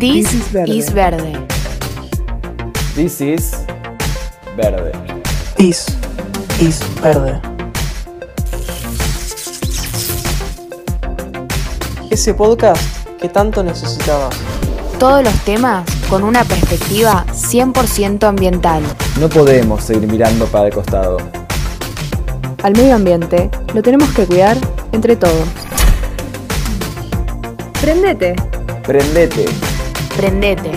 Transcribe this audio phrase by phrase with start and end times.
[0.00, 0.72] This, is verde.
[0.72, 1.46] This is verde.
[2.96, 3.66] This is
[4.56, 4.92] verde.
[5.56, 5.86] This
[6.60, 7.40] is verde.
[12.10, 12.82] Ese podcast
[13.20, 14.34] que tanto necesitabas.
[14.98, 18.82] Todos los temas con una perspectiva 100% ambiental.
[19.20, 21.18] No podemos seguir mirando para el costado.
[22.64, 24.56] Al medio ambiente lo tenemos que cuidar
[24.90, 25.46] entre todos.
[27.80, 28.34] Prendete.
[28.82, 29.73] Prendete.
[30.16, 30.70] Prendete.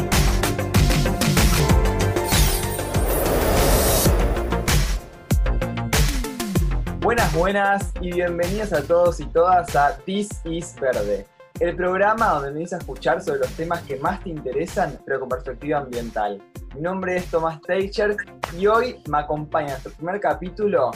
[7.01, 11.27] Buenas, buenas y bienvenidos a todos y todas a This is Verde,
[11.59, 15.29] el programa donde venís a escuchar sobre los temas que más te interesan, pero con
[15.29, 16.41] perspectiva ambiental.
[16.73, 18.17] Mi nombre es Tomás Teicher
[18.57, 20.89] y hoy me acompaña en nuestro primer capítulo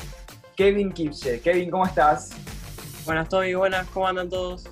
[0.56, 1.42] Kevin Kipche.
[1.42, 2.32] Kevin, ¿cómo estás?
[3.06, 4.68] Buenas, Toby, buenas, ¿cómo andan todos?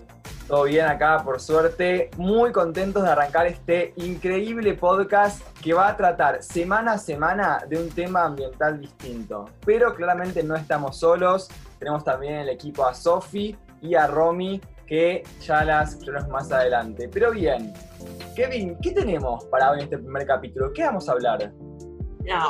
[0.49, 2.09] Todo bien acá, por suerte.
[2.17, 7.77] Muy contentos de arrancar este increíble podcast que va a tratar semana a semana de
[7.77, 9.45] un tema ambiental distinto.
[9.63, 11.49] Pero claramente no estamos solos.
[11.77, 17.07] Tenemos también el equipo a Sofi y a Romy que ya las escucharemos más adelante.
[17.13, 17.71] Pero bien,
[18.35, 20.73] Kevin, ¿qué tenemos para hoy en este primer capítulo?
[20.73, 21.53] ¿Qué vamos a hablar?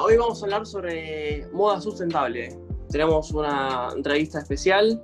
[0.01, 2.57] Hoy vamos a hablar sobre moda sustentable.
[2.89, 5.03] Tenemos una entrevista especial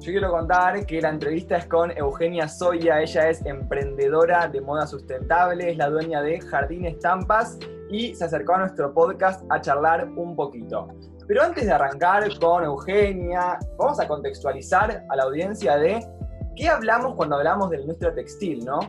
[0.00, 4.86] yo quiero contar que la entrevista es con Eugenia Soya, ella es emprendedora de moda
[4.86, 7.58] sustentable, es la dueña de Jardín Estampas
[7.90, 10.88] y se acercó a nuestro podcast a charlar un poquito.
[11.28, 16.00] Pero antes de arrancar con Eugenia, vamos a contextualizar a la audiencia de
[16.56, 18.80] qué hablamos cuando hablamos de la industria textil, ¿no?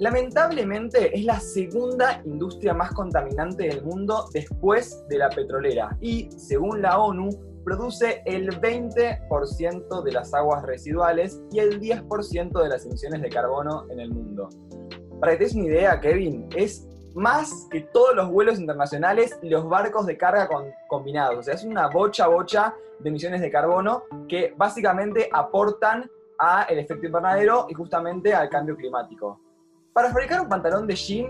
[0.00, 6.82] Lamentablemente es la segunda industria más contaminante del mundo después de la petrolera y, según
[6.82, 7.28] la ONU,
[7.64, 13.86] produce el 20% de las aguas residuales y el 10% de las emisiones de carbono
[13.90, 14.48] en el mundo.
[15.20, 19.48] Para que te des una idea, Kevin, es más que todos los vuelos internacionales y
[19.48, 20.48] los barcos de carga
[20.88, 21.38] combinados.
[21.38, 27.06] O sea, es una bocha bocha de emisiones de carbono que básicamente aportan al efecto
[27.06, 29.40] invernadero y justamente al cambio climático.
[29.92, 31.28] Para fabricar un pantalón de jean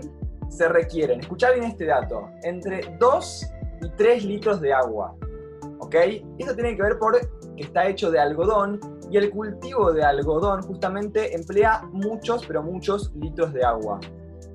[0.49, 3.45] se requieren, escuchad bien este dato, entre 2
[3.81, 5.15] y 3 litros de agua.
[5.91, 6.55] ¿Ok?
[6.55, 8.79] Tiene que ver por que está hecho de algodón
[9.11, 13.99] y el cultivo de algodón justamente emplea muchos, pero muchos litros de agua.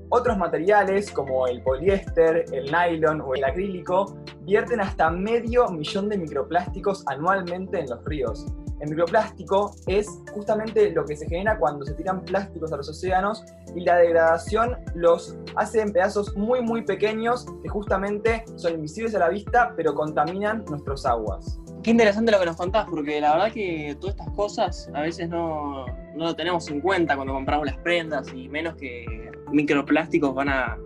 [0.09, 6.19] Otros materiales como el poliéster, el nylon o el acrílico vierten hasta medio millón de
[6.19, 8.47] microplásticos anualmente en los ríos.
[8.81, 13.45] El microplástico es justamente lo que se genera cuando se tiran plásticos a los océanos
[13.75, 19.21] y la degradación los hace en pedazos muy muy pequeños que justamente son invisibles a
[19.21, 21.59] la vista pero contaminan nuestras aguas.
[21.83, 25.29] Qué interesante lo que nos contás porque la verdad que todas estas cosas a veces
[25.31, 30.49] no, no lo tenemos en cuenta cuando compramos las prendas y menos que microplásticos van
[30.49, 30.79] a,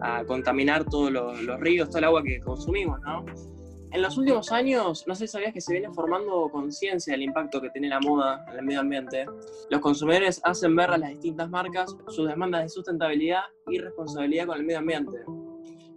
[0.00, 3.24] a contaminar todos los, los ríos, todo el agua que consumimos, ¿no?
[3.92, 7.60] En los últimos años, no sé si sabías que se viene formando conciencia del impacto
[7.60, 9.24] que tiene la moda en el medio ambiente.
[9.70, 14.58] Los consumidores hacen ver a las distintas marcas sus demandas de sustentabilidad y responsabilidad con
[14.58, 15.18] el medio ambiente.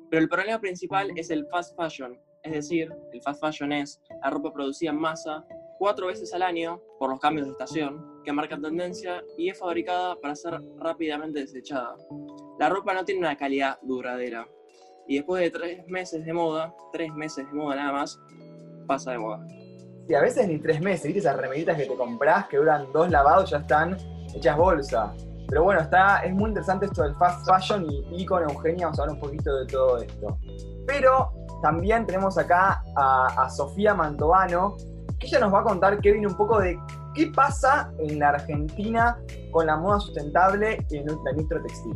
[0.09, 4.29] Pero el problema principal es el fast fashion, es decir, el fast fashion es la
[4.29, 5.45] ropa producida en masa
[5.79, 10.15] cuatro veces al año por los cambios de estación, que marcan tendencia y es fabricada
[10.19, 11.95] para ser rápidamente desechada.
[12.59, 14.47] La ropa no tiene una calidad duradera
[15.07, 18.19] y después de tres meses de moda, tres meses de moda nada más,
[18.85, 19.47] pasa de moda.
[20.07, 21.19] Y a veces ni tres meses, ¿viste?
[21.19, 23.97] Esas remeditas que te compras que duran dos lavados ya están
[24.35, 25.15] hechas bolsa.
[25.47, 29.03] Pero bueno, está, es muy interesante esto del fast fashion y, con Eugenia vamos a
[29.03, 30.37] hablar un poquito de todo esto.
[30.85, 31.31] Pero
[31.63, 34.77] también tenemos acá a, Sofía Mantovano,
[35.27, 36.79] ella nos va a contar, Kevin, un poco de
[37.13, 39.17] qué pasa en la Argentina
[39.51, 41.95] con la moda sustentable y en la industria textil.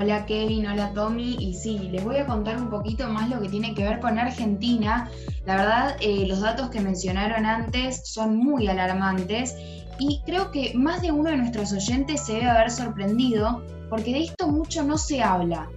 [0.00, 3.48] Hola Kevin, hola Tommy, y sí, les voy a contar un poquito más lo que
[3.48, 5.10] tiene que ver con Argentina.
[5.44, 9.56] La verdad, eh, los datos que mencionaron antes son muy alarmantes
[9.98, 14.22] y creo que más de uno de nuestros oyentes se debe haber sorprendido porque de
[14.22, 15.68] esto mucho no se habla.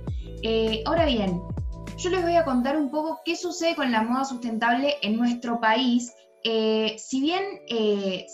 [0.44, 1.42] Eh, ahora bien,
[2.02, 5.60] yo les voy a contar un poco qué sucede con la moda sustentable en nuestro
[5.60, 6.12] país
[6.44, 7.44] eh, si bien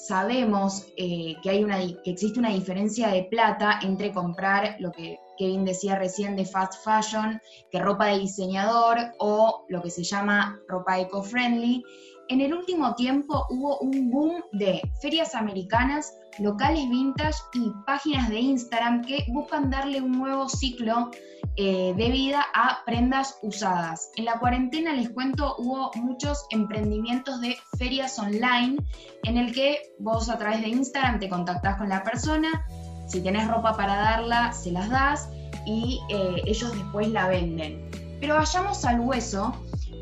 [0.07, 5.65] sabemos que, hay una, que existe una diferencia de plata entre comprar lo que Kevin
[5.65, 10.99] decía recién de fast fashion, que ropa de diseñador o lo que se llama ropa
[10.99, 11.83] eco-friendly.
[12.29, 18.39] En el último tiempo hubo un boom de ferias americanas, locales vintage y páginas de
[18.39, 21.09] Instagram que buscan darle un nuevo ciclo
[21.55, 24.11] eh, de vida a prendas usadas.
[24.17, 28.75] En la cuarentena, les cuento, hubo muchos emprendimientos de ferias online
[29.23, 32.49] en el que vos a través de Instagram te contactás con la persona,
[33.07, 35.29] si tenés ropa para darla, se las das
[35.65, 37.89] y eh, ellos después la venden.
[38.19, 39.55] Pero vayamos al hueso,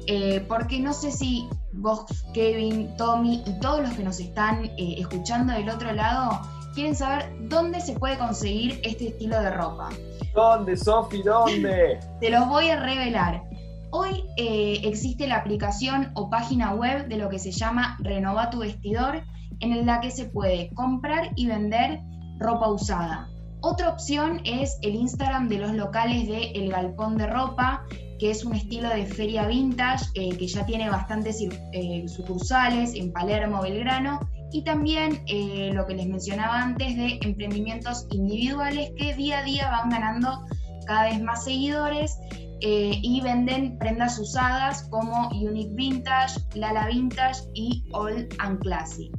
[0.08, 4.96] eh, porque no sé si vos, Kevin, Tommy y todos los que nos están eh,
[4.98, 6.42] escuchando del otro lado
[6.74, 9.90] quieren saber dónde se puede conseguir este estilo de ropa.
[10.34, 11.22] ¿Dónde, Sofi?
[11.24, 12.00] ¿Dónde?
[12.20, 13.44] Te los voy a revelar.
[13.92, 19.24] Hoy existe la aplicación o página web de lo que se llama Renova tu vestidor,
[19.62, 22.02] en la que se puede comprar y vender
[22.40, 23.30] ropa usada.
[23.62, 27.84] Otra opción es el Instagram de los locales de El Galpón de Ropa,
[28.20, 31.42] que es un estilo de feria vintage eh, que ya tiene bastantes
[31.74, 34.20] eh, sucursales en Palermo, Belgrano,
[34.52, 39.70] y también eh, lo que les mencionaba antes de emprendimientos individuales que día a día
[39.70, 40.46] van ganando
[40.86, 42.18] cada vez más seguidores
[42.62, 49.12] y venden prendas usadas como Unique Vintage, Lala Vintage y All and Classy.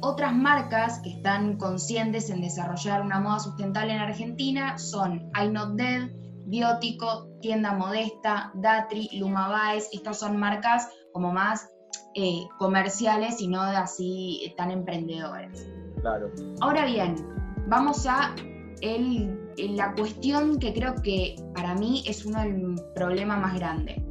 [0.00, 5.74] Otras marcas que están conscientes en desarrollar una moda sustentable en Argentina son I Not
[5.74, 6.08] Dead,
[6.46, 9.88] Biótico, Tienda Modesta, Datri, Luma Baez.
[9.92, 11.68] Estas son marcas como más
[12.14, 15.68] eh, comerciales y no así tan emprendedores.
[16.00, 16.30] Claro.
[16.60, 17.16] Ahora bien,
[17.68, 18.34] vamos a
[19.56, 24.02] la cuestión que creo que para mí es uno del problemas más grandes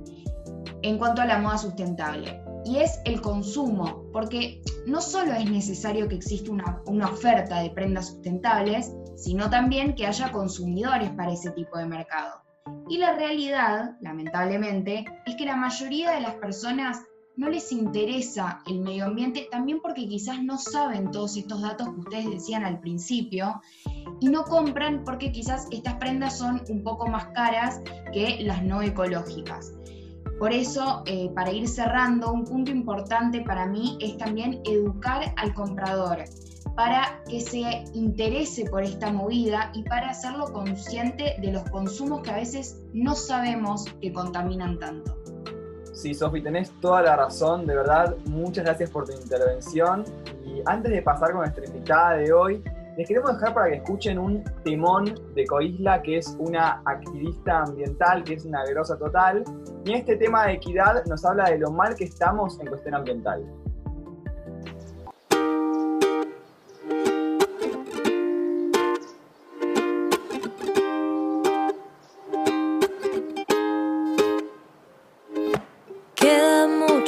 [0.82, 6.08] en cuanto a la moda sustentable y es el consumo, porque no solo es necesario
[6.08, 11.51] que exista una, una, oferta de prendas sustentables, sino también que haya consumidores para ese
[11.51, 12.42] tipo de mercado.
[12.89, 17.01] Y la realidad, lamentablemente, es que la mayoría de las personas
[17.36, 22.00] no les interesa el medio ambiente, también porque quizás no saben todos estos datos que
[22.00, 23.60] ustedes decían al principio,
[24.19, 27.81] y no compran porque quizás estas prendas son un poco más caras
[28.13, 29.74] que las no ecológicas.
[30.39, 35.54] Por eso, eh, para ir cerrando, un punto importante para mí es también educar al
[35.54, 36.24] comprador
[36.75, 42.31] para que se interese por esta movida y para hacerlo consciente de los consumos que
[42.31, 45.16] a veces no sabemos que contaminan tanto.
[45.94, 50.04] Sí, Sofi, tenés toda la razón, de verdad, muchas gracias por tu intervención.
[50.44, 52.64] Y antes de pasar con nuestra invitada de hoy,
[52.98, 58.24] les queremos dejar para que escuchen un temón de Coisla, que es una activista ambiental,
[58.24, 59.44] que es una grosa total.
[59.86, 63.44] Y este tema de equidad nos habla de lo mal que estamos en cuestión ambiental.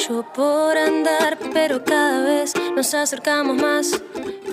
[0.08, 4.00] Por andar, pero cada vez nos acercamos más.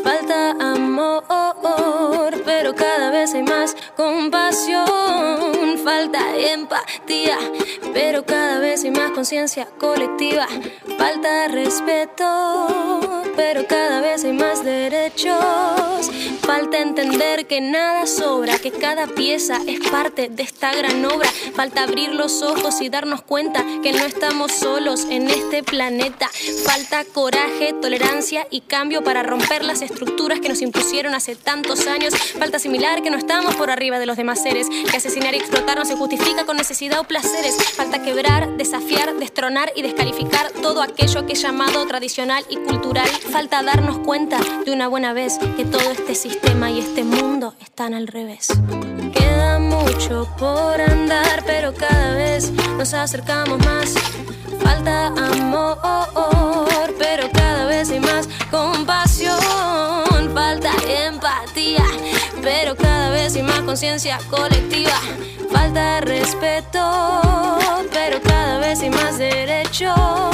[0.02, 4.87] Falta amor, pero cada vez hay más compasión,
[5.84, 7.37] falta empatía,
[7.93, 10.46] pero cada vez hay más conciencia colectiva,
[10.96, 15.37] falta respeto, pero cada vez hay más derechos,
[16.93, 22.11] entender que nada sobra, que cada pieza es parte de esta gran obra, falta abrir
[22.11, 26.29] los ojos y darnos cuenta que no estamos solos en este planeta,
[26.67, 32.15] falta coraje, tolerancia y cambio para romper las estructuras que nos impusieron hace tantos años.
[32.39, 35.79] Falta similar que no estamos por arriba de los demás seres, que asesinar y explotar
[35.79, 37.56] no se justifica con necesidad o placeres.
[37.75, 43.09] Falta quebrar, desafiar, destronar y descalificar todo aquello que es llamado tradicional y cultural.
[43.31, 47.95] Falta darnos cuenta de una buena vez que todo este sistema y este mundo están
[47.95, 48.49] al revés.
[49.14, 53.95] Queda mucho por andar, pero cada vez nos acercamos más.
[54.62, 59.38] Falta amor, pero cada vez hay más compasión.
[60.35, 60.73] Falta
[61.07, 61.85] empatía,
[62.42, 64.99] pero cada vez hay más conciencia colectiva.
[65.52, 67.61] Falta respeto,
[67.92, 70.32] pero cada vez hay más derechos.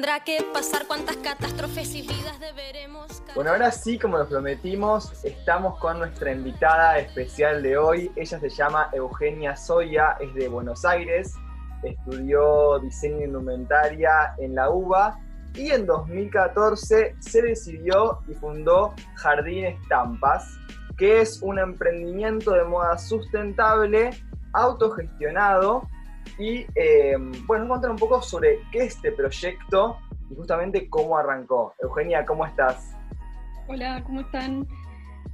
[0.00, 0.86] ¿Cuánto tiempo tendrá que pasar?
[0.86, 3.22] ¿Cuántas catástrofes y vidas deberemos?
[3.34, 8.10] Bueno, ahora sí, como lo prometimos, estamos con nuestra invitada especial de hoy.
[8.16, 11.34] Ella se llama Eugenia Soya, es de Buenos Aires
[11.82, 15.18] estudió diseño indumentaria en la UBA
[15.54, 20.58] y en 2014 se decidió y fundó Jardín Estampas,
[20.98, 24.10] que es un emprendimiento de moda sustentable,
[24.52, 25.88] autogestionado
[26.40, 27.16] y eh,
[27.46, 29.98] bueno, contar un poco sobre qué es este proyecto
[30.30, 31.74] y justamente cómo arrancó.
[31.82, 32.96] Eugenia, ¿cómo estás?
[33.68, 34.66] Hola, ¿cómo están?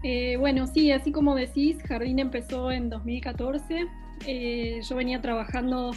[0.02, 3.86] Eh, bueno, sí, así como decís, Jardín empezó en 2014.
[4.26, 5.92] Eh, yo venía trabajando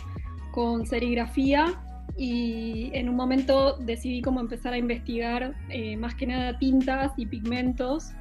[0.52, 1.82] con serigrafía
[2.16, 5.56] y en un momento decidí como empezar a investigar
[5.98, 8.12] más que nada tintas y pigmentos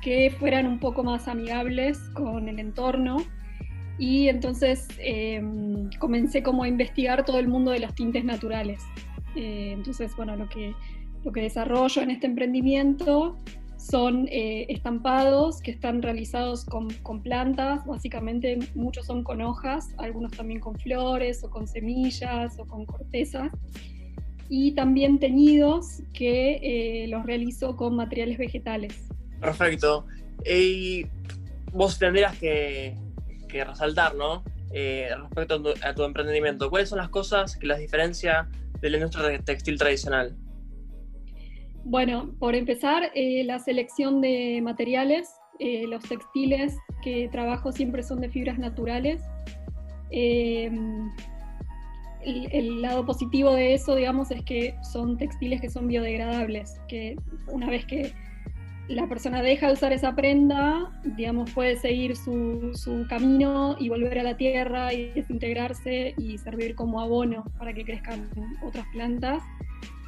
[0.00, 3.18] que fueran un poco más amigables con el entorno
[3.98, 8.82] y entonces em, comencé como a investigar todo el mundo de los tintes naturales.
[9.36, 10.74] Eh, entonces, bueno, lo que,
[11.24, 13.36] lo que desarrollo en este emprendimiento
[13.76, 20.32] son eh, estampados que están realizados con, con, plantas, básicamente muchos son con hojas, algunos
[20.32, 23.50] también con flores o con semillas o con cortezas,
[24.48, 29.08] y también teñidos que eh, los realizo con materiales vegetales.
[29.40, 30.06] Perfecto.
[30.46, 31.06] Y
[31.72, 32.94] vos tendrías que,
[33.52, 34.14] que resaltar.
[34.74, 38.48] Eh, respecto a tu, emprendimiento, ¿cuáles son las cosas que las diferencia
[38.80, 40.34] de la industria textil tradicional?
[41.84, 45.28] Bueno, por empezar, eh, la selección de materiales.
[45.58, 49.22] Eh, los textiles que trabajo siempre son de fibras naturales.
[50.10, 50.70] Eh,
[52.24, 57.16] el, el, lado positivo de eso, digamos, es que son textiles que son biodegradables, que
[57.48, 58.12] una vez que
[58.88, 64.18] la persona deja de usar esa prenda, digamos, puede seguir su, su, camino y volver
[64.18, 68.28] a la tierra y desintegrarse y servir como abono para que crezcan
[68.62, 69.42] otras plantas.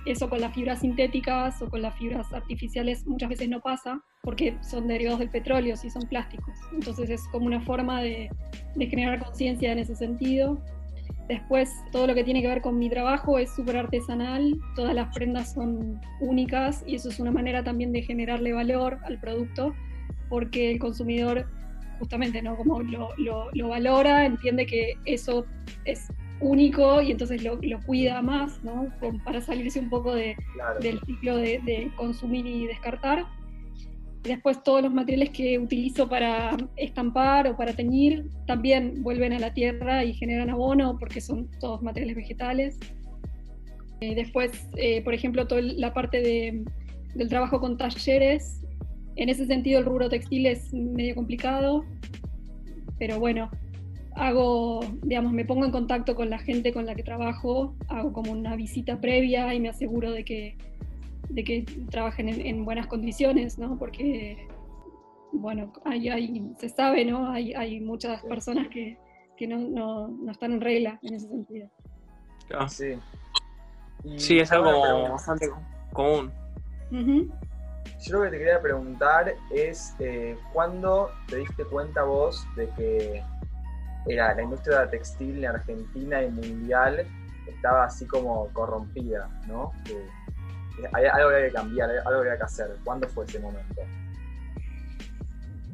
[0.06, 4.56] Eso con las fibras sintéticas o con las fibras artificiales muchas veces no pasa porque
[4.60, 6.54] son derivados del petróleo, si son plásticos.
[6.72, 8.28] Entonces es como una forma de,
[8.74, 10.60] de generar conciencia en ese sentido.
[11.28, 15.14] Después, todo lo que tiene que ver con mi trabajo es súper artesanal, todas las
[15.14, 19.74] prendas son únicas y eso es una manera también de generarle valor al producto,
[20.28, 21.46] porque el consumidor
[21.98, 25.46] justamente no como lo, lo, lo valora, entiende que eso
[25.84, 26.08] es
[26.40, 28.92] único y entonces lo, lo cuida más, ¿no?
[29.24, 30.80] para salirse un poco de, claro.
[30.80, 33.24] del ciclo de, de consumir y descartar.
[34.24, 39.52] Después todos los materiales que utilizo para estampar o para teñir también vuelven a la
[39.52, 42.78] tierra y generan abono porque son todos materiales vegetales.
[44.00, 46.64] Eh, después, eh, por ejemplo, toda la parte de,
[47.14, 48.62] del trabajo con talleres.
[49.16, 51.84] En ese sentido el rubro textil es medio complicado,
[52.98, 53.50] pero bueno,
[54.16, 58.32] hago, digamos, me pongo en contacto con la gente con la que trabajo, hago como
[58.32, 60.56] una visita previa y me aseguro de que
[61.28, 63.78] de que trabajen en, en buenas condiciones, ¿no?
[63.78, 64.48] Porque,
[65.32, 67.30] bueno, hay, hay, se sabe, ¿no?
[67.30, 68.98] Hay, hay muchas personas que,
[69.36, 71.68] que no, no, no, están en regla en ese sentido.
[72.56, 72.68] Ah.
[72.68, 72.98] Sí.
[74.16, 75.48] sí, es algo bastante
[75.92, 76.30] común.
[76.90, 77.32] Uh -huh.
[78.02, 83.22] Yo lo que te quería preguntar es, eh, ¿cuándo te diste cuenta vos de que
[84.06, 87.06] era la industria textil en Argentina y mundial
[87.46, 89.72] estaba así como corrompida, ¿no?
[89.84, 90.06] Que,
[90.92, 92.76] hay algo que hay que cambiar, algo que hay que hacer.
[92.84, 93.82] ¿Cuándo fue ese momento?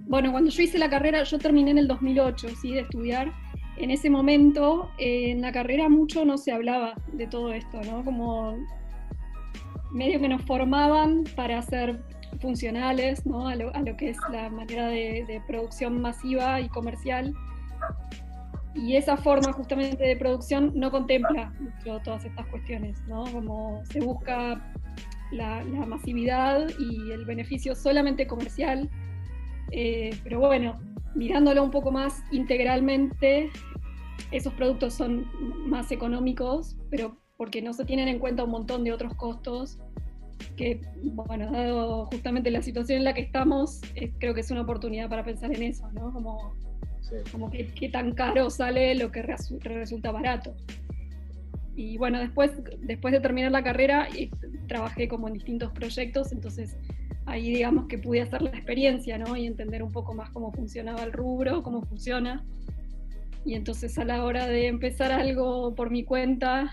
[0.07, 2.75] Bueno, cuando yo hice la carrera, yo terminé en el 2008, ¿sí?
[2.75, 3.33] De estudiar.
[3.77, 8.05] En ese momento, eh, en la carrera mucho no se hablaba de todo esto, ¿no?
[8.05, 8.59] Como
[9.93, 12.01] medio que nos formaban para ser
[12.41, 13.49] funcionales, ¿no?
[13.49, 17.33] A lo, a lo que es la manera de, de producción masiva y comercial.
[18.75, 23.25] Y esa forma justamente de producción no contempla mucho todas estas cuestiones, ¿no?
[23.33, 24.73] Como se busca
[25.33, 28.89] la, la masividad y el beneficio solamente comercial.
[29.73, 30.81] Eh, pero bueno,
[31.15, 33.51] mirándolo un poco más integralmente,
[34.31, 35.27] esos productos son
[35.69, 39.79] más económicos, pero porque no se tienen en cuenta un montón de otros costos
[40.57, 44.63] que, bueno, dado justamente la situación en la que estamos, eh, creo que es una
[44.63, 46.13] oportunidad para pensar en eso, ¿no?
[46.13, 46.55] Como
[47.01, 47.17] Sí.
[47.33, 50.55] Como que tan caro sale lo que resu resulta barato.
[51.75, 54.09] Y bueno, después, después de terminar la carrera,
[54.69, 56.77] trabajé como en distintos proyectos, entonces
[57.27, 59.37] ahí digamos que pude hacer la experiencia, ¿no?
[59.37, 62.45] Y entender un poco más cómo funcionaba el rubro, cómo funciona.
[63.45, 66.73] Y entonces a la hora de empezar algo por mi cuenta,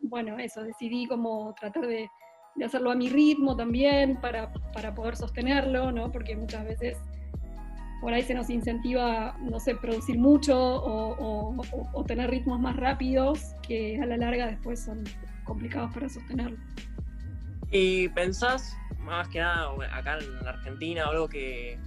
[0.00, 2.08] bueno, eso, decidí como tratar de,
[2.56, 6.10] de hacerlo a mi ritmo también para, para poder sostenerlo, ¿no?
[6.10, 6.96] Porque muchas veces
[8.00, 12.76] por ahí se nos incentiva, no sé, producir mucho o, o, o, tener ritmos más
[12.76, 15.04] rápidos que a la larga después son
[15.44, 16.56] complicados para sostenerlo.
[17.70, 21.78] ¿Y pensás, más que nada, acá en la Argentina, algo que,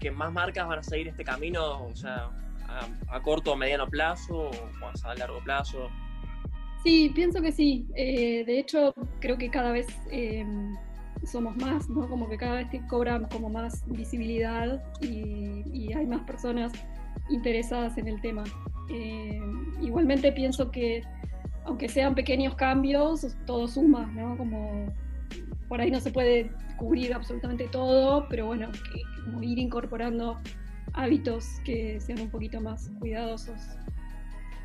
[0.00, 2.30] que más marcas van a seguir este camino, o sea,
[2.66, 5.88] a, a corto o mediano plazo o a largo plazo?
[6.82, 7.86] Sí, pienso que sí.
[7.94, 9.86] Eh, de hecho, creo que cada vez...
[10.10, 10.46] Eh,
[11.26, 12.08] somos más, ¿no?
[12.08, 16.72] Como que cada vez te cobran como más visibilidad y, hay más personas
[17.30, 18.44] interesadas en el tema.
[18.90, 19.40] Eh,
[19.80, 21.02] igualmente pienso que
[21.64, 24.36] aunque sean pequeños cambios, todo suma, ¿no?
[24.36, 24.86] Como
[25.68, 30.38] por ahí no se puede cubrir absolutamente todo, pero bueno, que, como ir incorporando
[30.94, 33.60] hábitos que sean un poquito más cuidadosos.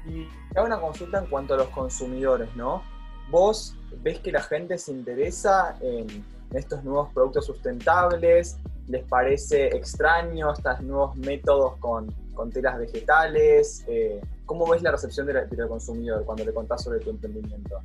[0.08, 2.84] Y hago una consulta en cuanto a los consumidores, ¿no?
[3.30, 6.08] ¿Vos ves que la gente se interesa en
[6.54, 8.58] estos nuevos productos sustentables?
[8.88, 13.86] ¿Les parece extraño estos nuevos métodos con, con telas vegetales?
[13.88, 17.80] Eh, ¿Cómo ves la recepción del, consumidor cuando le contás sobre tu emprendimiento?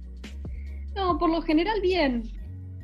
[0.95, 2.25] No, por lo general bien.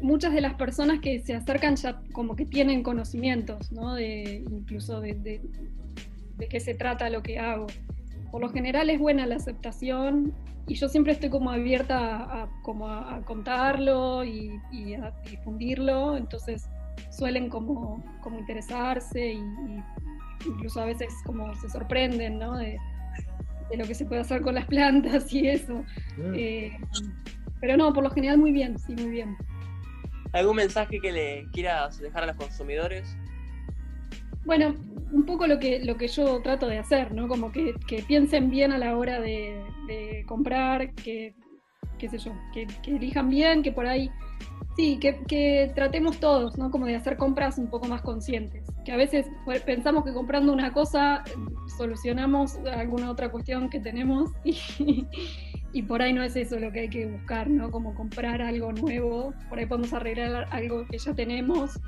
[0.00, 3.94] muchas de las personas que se acercan ya como que tienen conocimientos, ¿no?
[3.94, 7.66] De, incluso de, de qué se trata lo que hago.
[8.34, 10.34] Por lo general es buena la aceptación
[10.66, 16.68] y yo siempre estoy como abierta a, como a, contarlo y, y, a difundirlo, entonces
[17.10, 22.58] suelen como, como interesarse y, y, incluso a veces como se sorprenden, ¿no?
[22.58, 22.76] De,
[23.70, 25.84] de, lo que se puede hacer con las plantas y eso.
[26.16, 26.34] Mm.
[26.34, 26.76] Eh,
[27.60, 29.36] pero no, por lo general muy bien, sí, muy bien.
[30.32, 33.16] ¿Algún mensaje que le quieras dejar a los consumidores?
[34.44, 34.74] Bueno,
[35.12, 37.28] un poco lo que, lo que yo trato de hacer, ¿no?
[37.28, 39.62] Como que, que piensen bien a la hora de,
[40.26, 41.34] comprar, que,
[41.98, 44.10] qué sé yo, que, que, elijan bien, que por ahí,
[44.76, 46.70] sí, que, que, tratemos todos, ¿no?
[46.70, 48.66] Como de hacer compras un poco más conscientes.
[48.84, 49.26] Que a veces
[49.64, 51.22] pensamos que comprando una cosa
[51.78, 55.06] solucionamos alguna otra cuestión que tenemos y,
[55.72, 57.70] y por ahí no es eso lo que hay que buscar, ¿no?
[57.70, 61.80] Como comprar algo nuevo, por ahí podemos arreglar algo que ya tenemos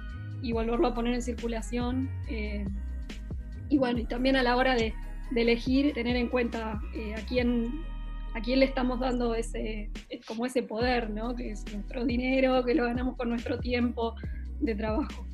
[0.42, 2.10] y volverlo a poner en circulación.
[2.28, 2.64] Eh,
[3.68, 4.94] y bueno, y también a la hora de,
[5.34, 7.84] elegir, tener en cuenta eh, a quién
[8.36, 9.90] a quién le estamos dando ese,
[10.28, 11.34] como ese poder, ¿no?
[11.34, 14.14] Que es nuestro dinero, que lo ganamos con nuestro tiempo
[14.60, 15.26] de trabajo.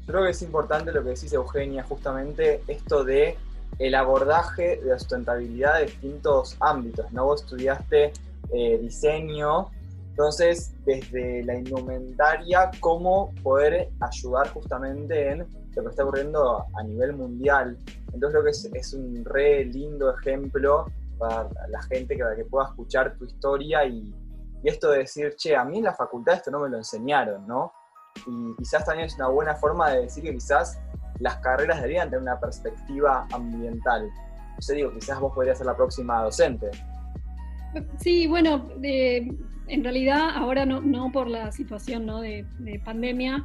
[0.00, 3.38] Yo creo que es importante lo que decís Eugenia, justamente esto de
[3.78, 7.24] el abordaje de la sustentabilidad de distintos ámbitos, ¿no?
[7.24, 8.12] Vos estudiaste
[8.52, 9.70] eh, diseño,
[10.18, 15.38] entonces desde la indumentaria, cómo poder ayudar justamente en
[15.76, 17.78] lo que está ocurriendo a nivel mundial.
[18.12, 20.86] Entonces creo que es, un re lindo ejemplo
[21.18, 24.12] para la gente que, pueda escuchar tu historia y,
[24.64, 27.72] esto de decir, che, a mí en la facultad esto no me lo enseñaron, ¿no?
[28.26, 30.80] Y quizás también es una buena forma de decir que quizás
[31.20, 34.10] las carreras deberían tener una perspectiva ambiental.
[34.58, 36.72] O sea, digo, quizás vos podrías ser la próxima docente.
[37.98, 42.20] Sí, bueno, en realidad ahora no, no por la situación ¿no?
[42.20, 43.44] de, de pandemia,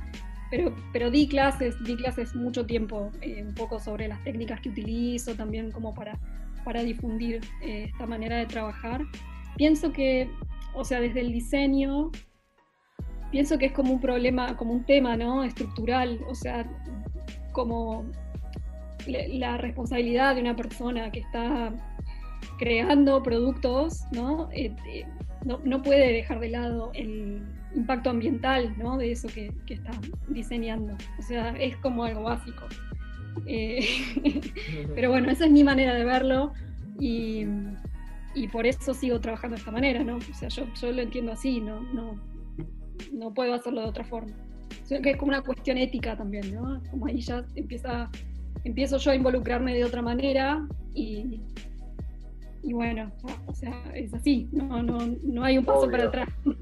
[0.50, 4.70] pero, pero di clases, di clases mucho tiempo, eh, un poco sobre las técnicas que
[4.70, 6.20] utilizo, también como para,
[6.64, 9.02] para difundir eh, esta manera de trabajar.
[9.58, 10.30] Pienso que,
[10.76, 12.12] o sea, desde el diseño,
[13.32, 15.44] pienso que es como un problema, como un tema, ¿no?
[15.44, 16.70] Estructural, o sea,
[17.52, 18.06] como
[19.08, 21.74] la responsabilidad de una persona que está
[22.58, 24.50] creando productos, ¿no?
[24.52, 25.06] Eh, eh,
[25.46, 27.42] no, no, puede dejar de lado el
[27.76, 28.98] impacto ambiental ¿no?
[28.98, 29.92] de eso que, que está
[30.30, 30.96] diseñando.
[31.20, 32.66] O sea, es como algo básico.
[33.46, 33.86] Eh,
[34.96, 36.54] pero bueno, esa es mi manera de verlo
[37.00, 37.46] y,
[38.36, 40.18] y, por eso sigo trabajando de esta manera, ¿no?
[40.18, 42.20] O sea, yo, yo lo entiendo así, no, no,
[43.12, 44.34] no puedo hacerlo de otra forma.
[44.84, 46.82] O sea, que es como una cuestión ética también, ¿no?
[46.92, 48.10] Como ahí ya empieza,
[48.64, 51.42] empiezo yo a involucrarme de otra manera y,
[52.64, 53.12] y bueno,
[53.46, 55.92] o sea, es así, no, no, no hay un paso obvio.
[55.92, 56.30] para atrás.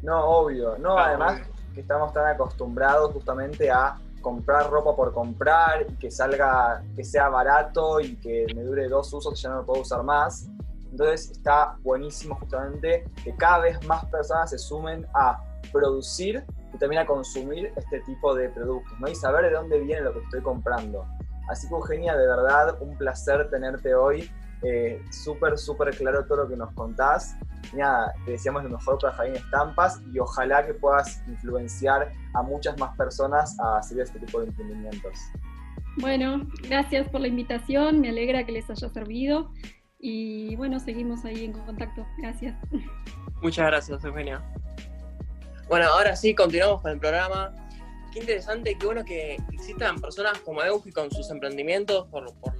[0.00, 1.42] No, obvio, no, además
[1.74, 7.28] que estamos tan acostumbrados justamente a comprar ropa por comprar y que salga, que sea
[7.28, 10.48] barato y que me dure dos usos y ya no lo puedo usar más.
[10.90, 17.02] Entonces está buenísimo justamente que cada vez más personas se sumen a producir y también
[17.02, 19.08] a consumir este tipo de productos, ¿no?
[19.08, 21.04] Y saber de dónde viene lo que estoy comprando.
[21.48, 24.30] Así que Eugenia, de verdad, un placer tenerte hoy
[24.62, 27.36] eh, súper, súper claro todo lo que nos contás.
[27.74, 32.78] Nada, te deseamos lo mejor para Javier Estampas y ojalá que puedas influenciar a muchas
[32.78, 35.18] más personas a hacer este tipo de emprendimientos.
[35.98, 39.52] Bueno, gracias por la invitación, me alegra que les haya servido
[39.98, 42.06] y bueno, seguimos ahí en contacto.
[42.18, 42.56] Gracias.
[43.42, 44.42] Muchas gracias, Eugenia.
[45.68, 47.52] Bueno, ahora sí, continuamos con el programa.
[48.12, 52.54] Qué interesante, qué bueno que existan personas como Eugi con sus emprendimientos por, por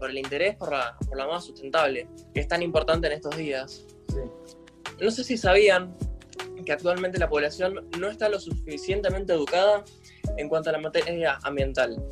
[0.00, 3.36] por el interés por la, por la moda sustentable, que es tan importante en estos
[3.36, 3.86] días.
[4.08, 4.20] Sí.
[5.00, 5.94] No sé si sabían
[6.64, 9.84] que actualmente la población no está lo suficientemente educada
[10.36, 12.02] en cuanto a la materia ambiental.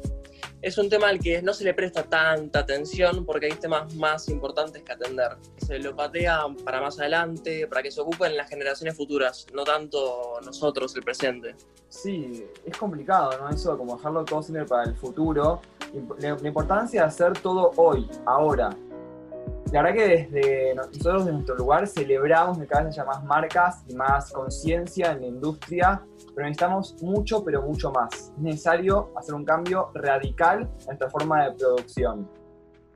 [0.61, 4.29] Es un tema al que no se le presta tanta atención porque hay temas más
[4.29, 5.37] importantes que atender.
[5.59, 10.41] Se lo patea para más adelante, para que se ocupen las generaciones futuras, no tanto
[10.45, 11.55] nosotros, el presente.
[11.89, 13.49] Sí, es complicado, ¿no?
[13.51, 15.61] Eso, como dejarlo todo siempre para el futuro
[16.19, 18.71] la, importancia de hacer todo hoy, ahora.
[19.73, 23.85] La verdad que desde nosotros, de nuestro lugar, celebramos que cada vez haya más marcas
[23.87, 26.03] y más conciencia en la industria,
[26.35, 28.15] pero necesitamos mucho, pero mucho más.
[28.15, 32.29] Es necesario hacer un cambio radical en nuestra forma de producción.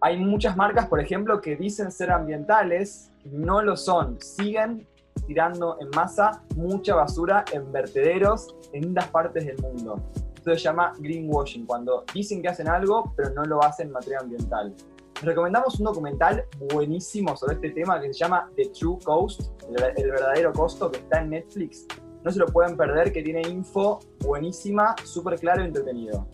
[0.01, 4.21] Hay muchas marcas, por ejemplo, que dicen ser ambientales, no lo son.
[4.21, 4.87] Siguen
[5.27, 10.01] tirando en masa mucha basura en vertederos en distintas partes del mundo.
[10.43, 14.19] Esto se llama greenwashing, cuando dicen que hacen algo, pero no lo hacen en materia
[14.19, 14.75] ambiental.
[15.15, 19.77] Les recomendamos un documental buenísimo sobre este tema que se llama The True Cost, el,
[20.05, 21.87] el verdadero costo, que está en Netflix.
[22.25, 26.27] no se lo pueden perder, que tiene info buenísima, súper claro y entretenido.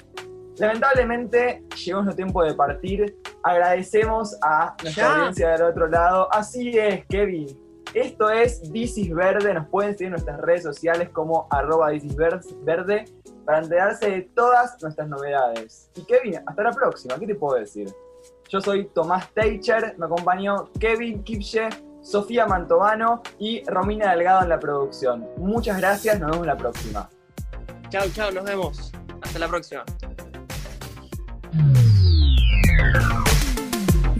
[0.56, 3.18] Lamentablemente llegó nuestro tiempo de partir.
[3.42, 5.16] Agradecemos a nuestra Ya.
[5.16, 6.28] audiencia del otro lado.
[6.32, 7.46] Así es, Kevin.
[7.94, 9.52] Esto es This is Verde.
[9.54, 11.90] Nos pueden seguir en nuestras redes sociales como arroba
[12.64, 13.04] Verde
[13.48, 15.88] para enterarse de todas nuestras novedades.
[15.96, 17.18] Y Kevin, hasta la próxima.
[17.18, 17.90] ¿Qué te puedo decir?
[18.50, 21.70] Yo soy Tomás Teicher, me acompañó Kevin Kipche,
[22.02, 25.26] Sofía Mantovano y Romina Delgado en la producción.
[25.38, 27.08] Muchas gracias, nos vemos la próxima.
[27.88, 28.92] Chao, chao, nos vemos.
[29.22, 29.82] Hasta la próxima.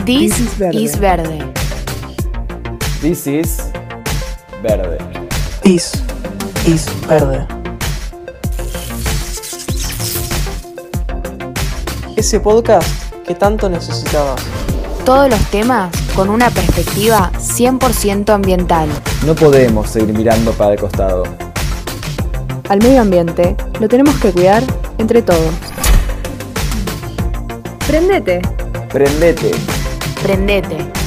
[0.06, 0.82] This, This is verde.
[0.82, 1.52] is verde.
[3.02, 3.72] This is
[4.62, 4.98] Verde.
[5.62, 5.92] This
[6.66, 7.57] is verde.
[12.18, 14.42] Ese podcast que tanto necesitabas.
[15.04, 18.88] Todos los temas con una perspectiva 100% ambiental.
[19.24, 21.22] No podemos seguir mirando para el costado.
[22.68, 24.64] Al medio ambiente lo tenemos que cuidar
[24.98, 25.54] entre todos.
[27.86, 28.42] Prendete.
[28.88, 29.52] Prendete.
[30.20, 30.97] Prendete.